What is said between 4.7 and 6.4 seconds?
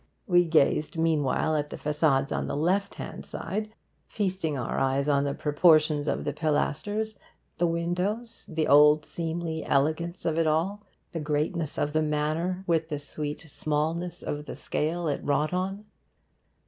eyes on the proportions of the